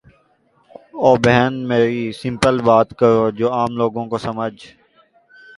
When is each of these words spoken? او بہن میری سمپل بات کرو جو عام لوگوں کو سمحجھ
او 1.01 1.09
بہن 1.23 1.53
میری 1.69 2.03
سمپل 2.21 2.55
بات 2.67 2.89
کرو 2.99 3.23
جو 3.37 3.47
عام 3.57 3.71
لوگوں 3.81 4.05
کو 4.11 4.17
سمحجھ 4.25 4.63